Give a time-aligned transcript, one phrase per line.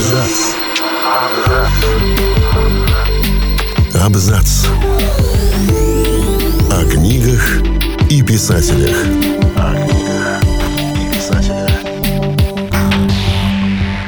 [0.00, 0.54] Абзац.
[3.92, 4.66] Абзац.
[6.70, 7.60] О книгах
[8.08, 8.96] и писателях.
[9.56, 9.99] О книгах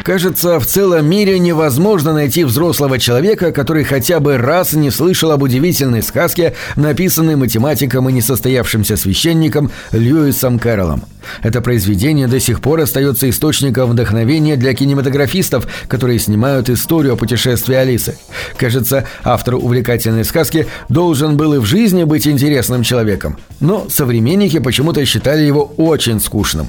[0.03, 5.43] Кажется, в целом мире невозможно найти взрослого человека, который хотя бы раз не слышал об
[5.43, 11.05] удивительной сказке, написанной математиком и несостоявшимся священником Льюисом Кэрроллом.
[11.43, 17.77] Это произведение до сих пор остается источником вдохновения для кинематографистов, которые снимают историю о путешествии
[17.77, 18.19] Алисы.
[18.57, 25.05] Кажется, автор увлекательной сказки должен был и в жизни быть интересным человеком, но современники почему-то
[25.07, 26.69] считали его очень скучным.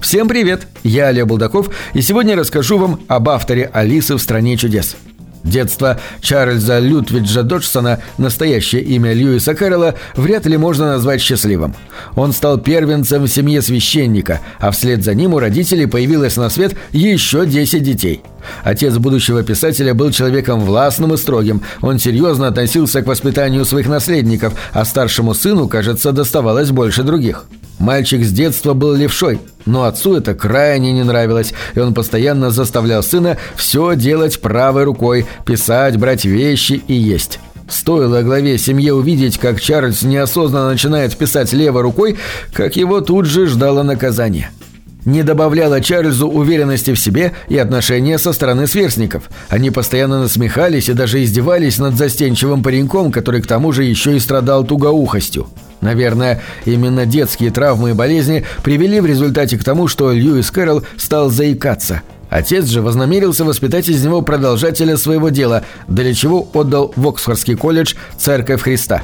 [0.00, 0.66] Всем привет!
[0.82, 4.96] Я Олег Булдаков, и сегодня расскажу вам об авторе «Алисы в стране чудес».
[5.44, 11.74] Детство Чарльза Лютвиджа Доджсона, настоящее имя Льюиса Кэрролла, вряд ли можно назвать счастливым.
[12.16, 16.74] Он стал первенцем в семье священника, а вслед за ним у родителей появилось на свет
[16.92, 18.22] еще 10 детей.
[18.62, 21.60] Отец будущего писателя был человеком властным и строгим.
[21.82, 27.44] Он серьезно относился к воспитанию своих наследников, а старшему сыну, кажется, доставалось больше других.
[27.84, 33.02] Мальчик с детства был левшой, но отцу это крайне не нравилось, и он постоянно заставлял
[33.02, 37.40] сына все делать правой рукой, писать, брать вещи и есть.
[37.68, 42.16] Стоило главе семьи увидеть, как Чарльз неосознанно начинает писать левой рукой,
[42.54, 44.48] как его тут же ждало наказание–
[45.04, 49.24] не добавляло Чарльзу уверенности в себе и отношения со стороны сверстников.
[49.50, 54.20] Они постоянно насмехались и даже издевались над застенчивым пареньком, который к тому же еще и
[54.20, 55.48] страдал тугоухостью.
[55.84, 61.28] Наверное, именно детские травмы и болезни привели в результате к тому, что Льюис Кэрролл стал
[61.28, 62.00] заикаться.
[62.30, 67.96] Отец же вознамерился воспитать из него продолжателя своего дела, для чего отдал в Оксфордский колледж
[68.16, 69.02] «Церковь Христа».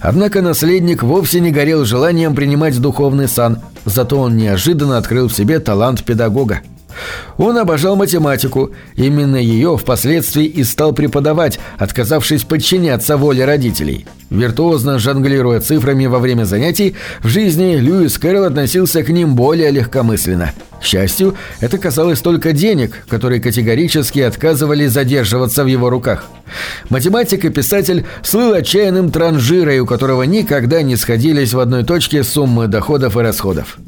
[0.00, 5.60] Однако наследник вовсе не горел желанием принимать духовный сан, зато он неожиданно открыл в себе
[5.60, 6.60] талант педагога.
[7.36, 14.06] Он обожал математику, именно ее впоследствии и стал преподавать, отказавшись подчиняться воле родителей.
[14.30, 20.52] Виртуозно жонглируя цифрами во время занятий, в жизни Льюис Кэрролл относился к ним более легкомысленно.
[20.80, 26.26] К счастью, это касалось только денег, которые категорически отказывали задерживаться в его руках.
[26.88, 32.68] Математик и писатель слыл отчаянным транжирой, у которого никогда не сходились в одной точке суммы
[32.68, 33.78] доходов и расходов.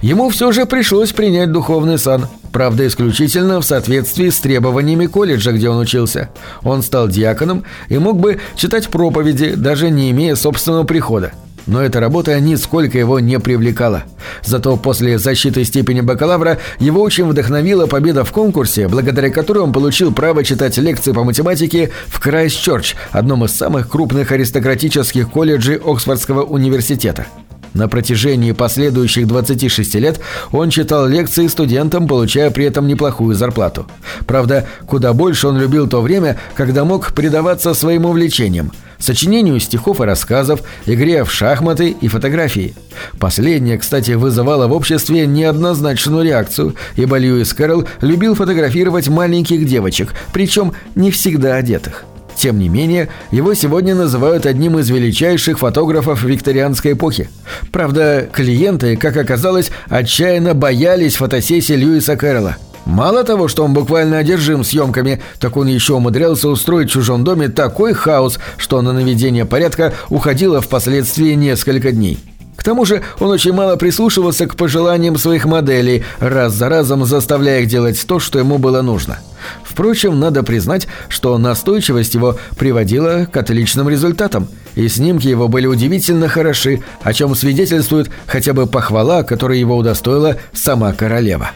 [0.00, 5.68] Ему все же пришлось принять духовный сан, правда исключительно в соответствии с требованиями колледжа, где
[5.68, 6.30] он учился.
[6.62, 11.32] Он стал диаконом и мог бы читать проповеди, даже не имея собственного прихода.
[11.66, 14.04] Но эта работа нисколько его не привлекала.
[14.44, 20.12] Зато после защиты степени бакалавра его очень вдохновила победа в конкурсе, благодаря которой он получил
[20.12, 27.26] право читать лекции по математике в Крайстчерч, одном из самых крупных аристократических колледжей Оксфордского университета.
[27.74, 33.86] На протяжении последующих 26 лет он читал лекции студентам, получая при этом неплохую зарплату.
[34.26, 38.72] Правда, куда больше он любил то время, когда мог предаваться своим увлечениям–
[39.02, 42.74] сочинению стихов и рассказов, игре в шахматы и фотографии.
[43.18, 50.72] Последнее, кстати, вызывало в обществе неоднозначную реакцию, ибо Льюис Кэрролл любил фотографировать маленьких девочек, причем
[50.94, 52.04] не всегда одетых.
[52.42, 57.30] Тем не менее, его сегодня называют одним из величайших фотографов викторианской эпохи.
[57.70, 62.56] Правда, клиенты, как оказалось, отчаянно боялись фотосессии Льюиса Кэрролла.
[62.84, 67.48] Мало того, что он буквально одержим съемками, так он еще умудрялся устроить в чужом доме
[67.48, 72.18] такой хаос, что на наведение порядка уходило впоследствии несколько дней.
[72.56, 77.60] К тому же он очень мало прислушивался к пожеланиям своих моделей, раз за разом заставляя
[77.60, 79.18] их делать то, что ему было нужно.
[79.64, 86.28] Впрочем, надо признать, что настойчивость его приводила к отличным результатам, и снимки его были удивительно
[86.28, 91.50] хороши, о чем свидетельствует хотя бы похвала, которой его удостоила сама королева.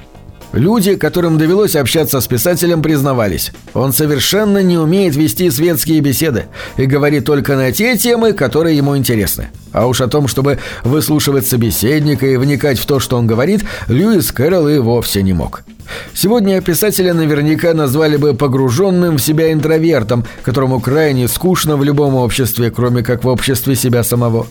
[0.56, 3.52] Люди, которым довелось общаться с писателем, признавались.
[3.74, 6.46] Он совершенно не умеет вести светские беседы
[6.78, 9.50] и говорит только на те темы, которые ему интересны.
[9.72, 14.32] А уж о том, чтобы выслушивать собеседника и вникать в то, что он говорит, Льюис
[14.32, 15.62] Кэрролл и вовсе не мог.
[16.14, 22.70] Сегодня писателя наверняка назвали бы погруженным в себя интровертом, которому крайне скучно в любом обществе,
[22.70, 24.46] кроме как в обществе себя самого.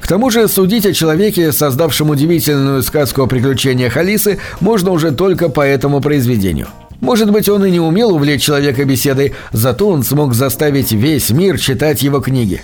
[0.00, 5.48] К тому же судить о человеке, создавшем удивительную сказку о приключениях Алисы, можно уже только
[5.48, 6.68] по этому произведению.
[7.00, 11.58] Может быть, он и не умел увлечь человека беседой, зато он смог заставить весь мир
[11.58, 12.62] читать его книги.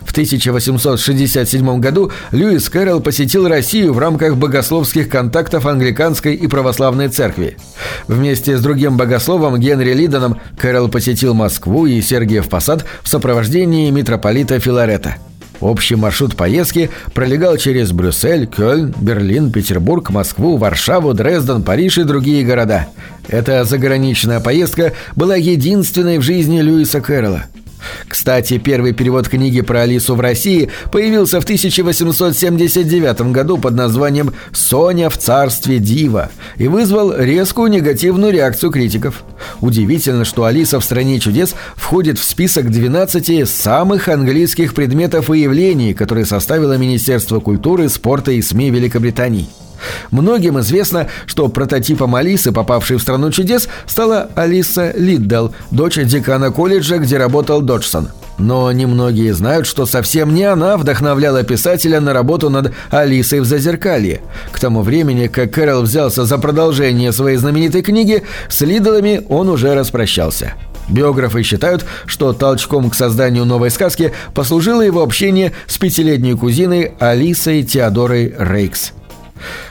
[0.00, 7.56] В 1867 году Льюис Кэрролл посетил Россию в рамках богословских контактов англиканской и православной церкви.
[8.08, 14.58] Вместе с другим богословом Генри Лидоном Кэрролл посетил Москву и Сергиев Посад в сопровождении митрополита
[14.58, 15.16] Филарета.
[15.62, 22.44] Общий маршрут поездки пролегал через Брюссель, Кёльн, Берлин, Петербург, Москву, Варшаву, Дрезден, Париж и другие
[22.44, 22.88] города.
[23.28, 27.44] Эта заграничная поездка была единственной в жизни Льюиса Кэрролла.
[28.12, 35.08] Кстати, первый перевод книги про Алису в России появился в 1879 году под названием «Соня
[35.08, 39.24] в царстве дива» и вызвал резкую негативную реакцию критиков.
[39.62, 45.94] Удивительно, что Алиса в «Стране чудес» входит в список 12 самых английских предметов и явлений,
[45.94, 49.48] которые составило Министерство культуры, спорта и СМИ Великобритании.
[50.10, 56.98] Многим известно, что прототипом Алисы, попавшей в страну чудес, стала Алиса Лиддл, дочь декана колледжа,
[56.98, 58.08] где работал Доджсон.
[58.38, 64.20] Но немногие знают, что совсем не она вдохновляла писателя на работу над «Алисой в зазеркалье».
[64.50, 69.74] К тому времени, как Кэрол взялся за продолжение своей знаменитой книги, с Лиддлами он уже
[69.74, 70.54] распрощался.
[70.88, 77.62] Биографы считают, что толчком к созданию новой сказки послужило его общение с пятилетней кузиной Алисой
[77.62, 78.92] Теодорой Рейкс.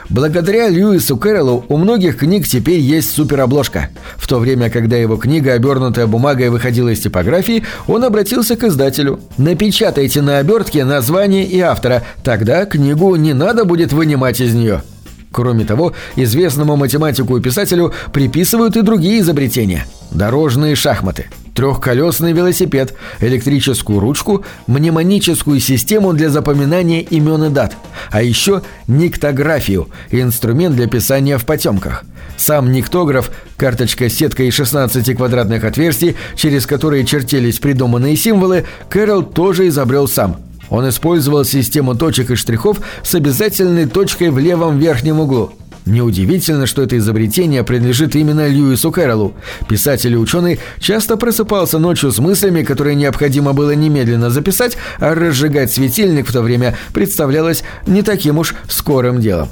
[0.08, 3.90] Благодаря Льюису Кэрролу у многих книг теперь есть суперобложка.
[4.16, 9.20] В то время, когда его книга, обернутая бумагой, выходила из типографии, он обратился к издателю.
[9.38, 14.82] «Напечатайте на обертке название и автора, тогда книгу не надо будет вынимать из нее».
[15.30, 19.86] Кроме того, известному математику и писателю приписывают и другие изобретения.
[20.10, 27.76] Дорожные шахматы– трехколесный велосипед, электрическую ручку, мнемоническую систему для запоминания имен и дат,
[28.10, 32.04] а еще никтографию– инструмент для писания в потемках.
[32.36, 39.22] Сам никтограф– карточка с сеткой из 16 квадратных отверстий, через которые чертились придуманные символы, Кэрол
[39.22, 40.36] тоже изобрел сам–
[40.72, 45.52] он использовал систему точек и штрихов с обязательной точкой в левом верхнем углу.
[45.84, 49.34] Неудивительно, что это изобретение принадлежит именно Льюису Кэрроллу.
[49.68, 55.72] Писатель и ученый часто просыпался ночью с мыслями, которые необходимо было немедленно записать, а разжигать
[55.72, 59.48] светильник в то время представлялось не таким уж скорым делом.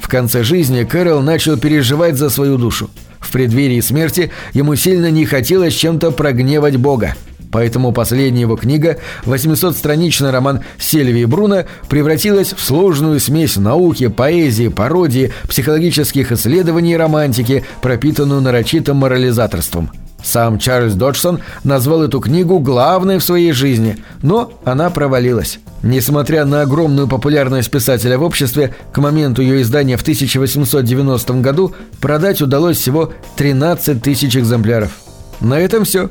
[0.00, 2.90] В конце жизни Кэрол начал переживать за свою душу.
[3.20, 7.14] В преддверии смерти ему сильно не хотелось чем-то прогневать Бога.
[7.50, 15.32] Поэтому последняя его книга, 800-страничный роман Сильвии Бруно, превратилась в сложную смесь науки, поэзии, пародии,
[15.48, 19.90] психологических исследований и романтики, пропитанную нарочитым морализаторством.
[20.22, 25.60] Сам Чарльз Доджсон назвал эту книгу главной в своей жизни, но она провалилась.
[25.82, 32.42] Несмотря на огромную популярность писателя в обществе, к моменту ее издания в 1890 году продать
[32.42, 34.90] удалось всего 13 тысяч экземпляров.
[35.40, 36.10] На этом все.